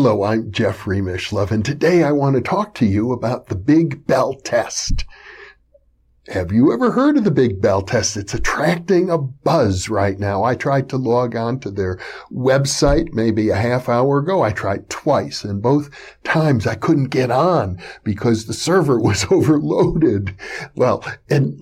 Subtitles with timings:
[0.00, 4.06] Hello, I'm Jeffrey Mishlove, and today I want to talk to you about the Big
[4.06, 5.04] Bell test.
[6.28, 8.16] Have you ever heard of the Big Bell test?
[8.16, 10.44] It's attracting a buzz right now.
[10.44, 11.98] I tried to log on to their
[12.30, 14.42] website maybe a half hour ago.
[14.42, 15.90] I tried twice and both
[16.22, 20.32] times I couldn't get on because the server was overloaded.
[20.76, 21.60] Well, and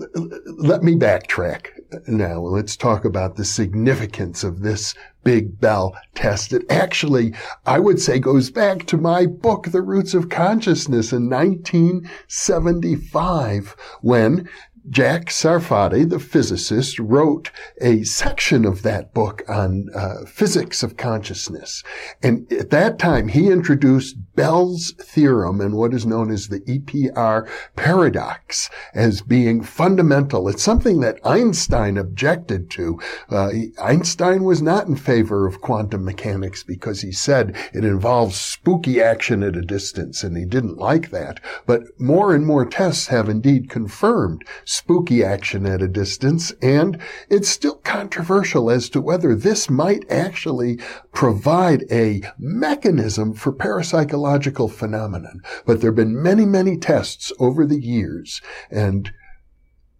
[0.58, 1.68] let me backtrack
[2.06, 2.40] now.
[2.40, 4.94] Let's talk about the significance of this
[5.26, 6.52] Big Bell test.
[6.52, 7.34] It actually,
[7.66, 14.48] I would say, goes back to my book, The Roots of Consciousness in 1975, when
[14.88, 17.50] Jack Sarfatti, the physicist, wrote
[17.80, 21.82] a section of that book on uh, physics of consciousness.
[22.22, 27.48] And at that time, he introduced Bell's theorem and what is known as the EPR
[27.74, 30.48] paradox as being fundamental.
[30.48, 33.00] It's something that Einstein objected to.
[33.30, 33.50] Uh,
[33.82, 39.42] Einstein was not in favor of quantum mechanics because he said it involves spooky action
[39.42, 41.40] at a distance, and he didn't like that.
[41.66, 44.44] But more and more tests have indeed confirmed
[44.76, 46.98] spooky action at a distance, and
[47.30, 50.78] it's still controversial as to whether this might actually
[51.12, 55.40] provide a mechanism for parapsychological phenomenon.
[55.64, 59.10] But there have been many, many tests over the years, and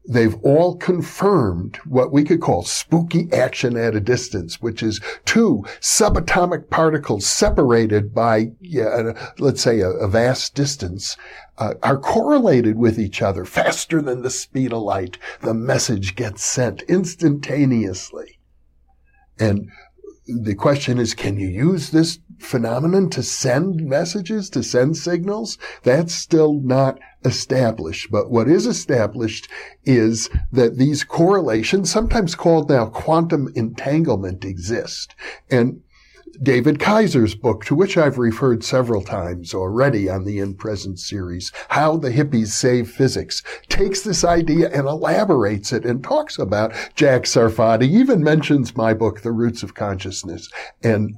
[0.08, 5.64] they've all confirmed what we could call spooky action at a distance, which is two
[5.80, 11.16] subatomic particles separated by, yeah, let's say, a, a vast distance,
[11.58, 15.18] uh, are correlated with each other faster than the speed of light.
[15.40, 18.38] The message gets sent instantaneously.
[19.38, 19.70] And
[20.26, 25.58] the question is, can you use this phenomenon to send messages, to send signals?
[25.82, 28.10] That's still not established.
[28.10, 29.48] But what is established
[29.84, 35.14] is that these correlations, sometimes called now quantum entanglement, exist.
[35.50, 35.82] And
[36.42, 41.50] David Kaiser's book, to which I've referred several times already on the In Present series,
[41.68, 47.22] How the Hippies Save Physics, takes this idea and elaborates it and talks about Jack
[47.22, 50.50] Sarfatti, even mentions my book, The Roots of Consciousness,
[50.82, 51.16] and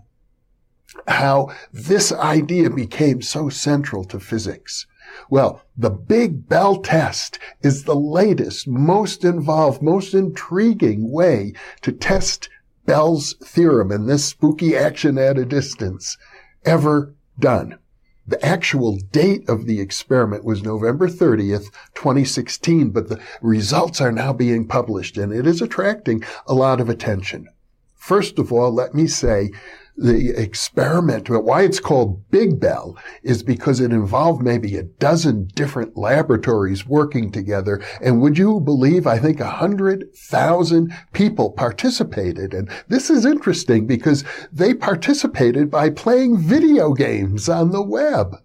[1.06, 4.86] how this idea became so central to physics.
[5.30, 12.48] Well, the Big Bell test is the latest, most involved, most intriguing way to test
[12.88, 16.16] Bell's theorem and this spooky action at a distance
[16.64, 17.78] ever done.
[18.26, 24.32] The actual date of the experiment was November 30th, 2016, but the results are now
[24.32, 27.48] being published and it is attracting a lot of attention.
[27.94, 29.50] First of all, let me say
[29.98, 35.96] the experiment, why it's called Big Bell is because it involved maybe a dozen different
[35.96, 37.82] laboratories working together.
[38.00, 42.54] And would you believe, I think a hundred thousand people participated.
[42.54, 48.36] And this is interesting because they participated by playing video games on the web.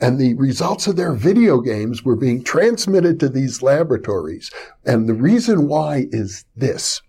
[0.00, 4.50] And the results of their video games were being transmitted to these laboratories.
[4.84, 7.00] And the reason why is this.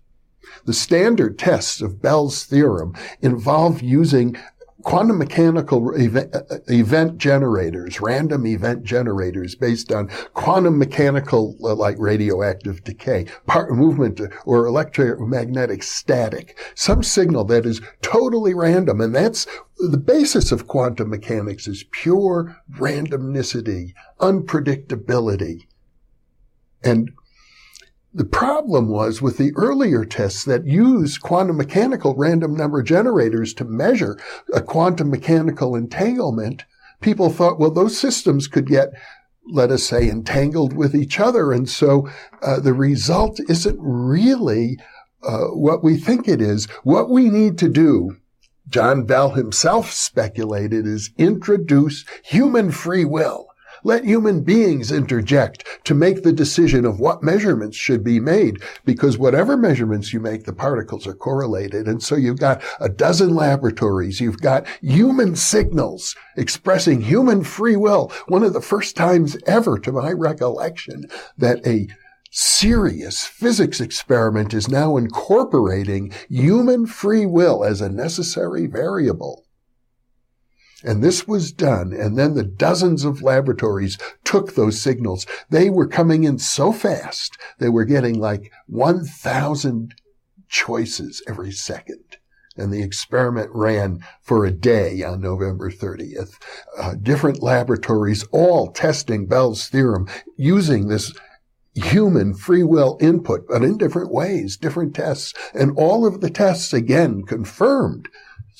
[0.64, 4.36] The standard tests of Bell's theorem involve using
[4.82, 11.96] quantum mechanical event, uh, event, generators, random event generators based on quantum mechanical, uh, like
[11.98, 19.00] radioactive decay, part movement or electromagnetic static, some signal that is totally random.
[19.00, 19.46] And that's
[19.78, 25.66] the basis of quantum mechanics is pure randomnicity, unpredictability.
[26.82, 27.10] And
[28.12, 33.64] the problem was with the earlier tests that used quantum mechanical random number generators to
[33.64, 34.18] measure
[34.52, 36.64] a quantum mechanical entanglement,
[37.00, 38.92] people thought, well, those systems could get
[39.50, 41.52] let us say, entangled with each other.
[41.52, 42.08] And so
[42.42, 44.78] uh, the result isn't really
[45.22, 46.66] uh, what we think it is.
[46.84, 48.16] What we need to do,
[48.68, 53.47] John Bell himself speculated, is introduce human free will
[53.84, 59.18] let human beings interject to make the decision of what measurements should be made because
[59.18, 61.86] whatever measurements you make, the particles are correlated.
[61.86, 64.20] And so you've got a dozen laboratories.
[64.20, 68.12] You've got human signals expressing human free will.
[68.26, 71.06] One of the first times ever to my recollection
[71.36, 71.88] that a
[72.30, 79.47] serious physics experiment is now incorporating human free will as a necessary variable.
[80.84, 81.92] And this was done.
[81.92, 85.26] And then the dozens of laboratories took those signals.
[85.50, 87.36] They were coming in so fast.
[87.58, 89.94] They were getting like 1,000
[90.48, 92.18] choices every second.
[92.56, 96.40] And the experiment ran for a day on November 30th.
[96.76, 101.12] Uh, different laboratories all testing Bell's theorem using this
[101.74, 105.34] human free will input, but in different ways, different tests.
[105.54, 108.08] And all of the tests again confirmed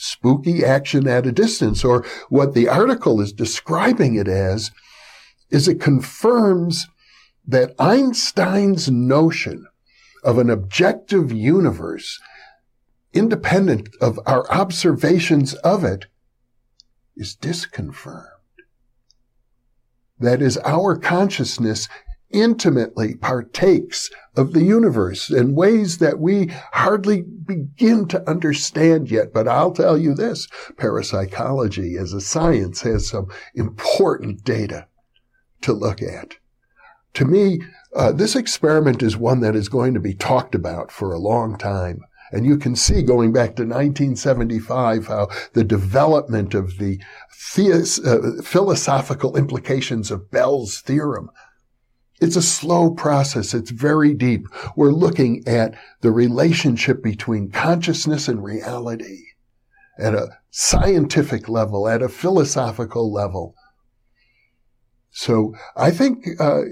[0.01, 4.71] spooky action at a distance, or what the article is describing it as,
[5.51, 6.87] is it confirms
[7.45, 9.67] that Einstein's notion
[10.23, 12.21] of an objective universe,
[13.13, 16.07] independent of our observations of it,
[17.17, 18.29] is disconfirmed.
[20.21, 21.89] That is, our consciousness
[22.31, 29.33] intimately partakes of the universe in ways that we hardly begin to understand yet.
[29.33, 34.87] But I'll tell you this, parapsychology as a science has some important data
[35.63, 36.37] to look at.
[37.15, 37.61] To me,
[37.95, 41.57] uh, this experiment is one that is going to be talked about for a long
[41.57, 42.03] time.
[42.31, 47.01] And you can see going back to 1975 how the development of the
[47.33, 51.31] theos, uh, philosophical implications of Bell's theorem
[52.21, 53.55] it's a slow process.
[53.55, 54.47] It's very deep.
[54.77, 59.23] We're looking at the relationship between consciousness and reality
[59.99, 63.55] at a scientific level, at a philosophical level.
[65.11, 66.63] So I think uh,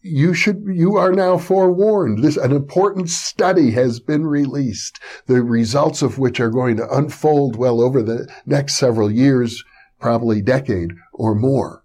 [0.00, 2.22] you should you are now forewarned.
[2.22, 7.56] This an important study has been released, the results of which are going to unfold
[7.56, 9.62] well over the next several years,
[10.00, 11.84] probably decade or more.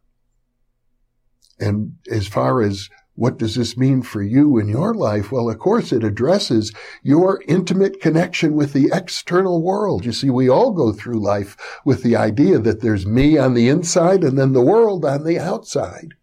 [1.60, 5.31] And as far as what does this mean for you in your life?
[5.31, 6.72] Well, of course, it addresses
[7.02, 10.06] your intimate connection with the external world.
[10.06, 13.69] You see, we all go through life with the idea that there's me on the
[13.69, 16.14] inside and then the world on the outside.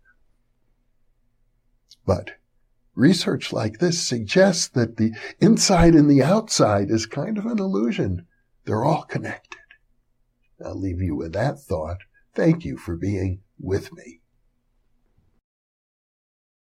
[2.06, 2.30] But
[2.94, 5.10] research like this suggests that the
[5.40, 8.28] inside and the outside is kind of an illusion.
[8.66, 9.58] They're all connected.
[10.64, 11.98] I'll leave you with that thought.
[12.36, 14.20] Thank you for being with me.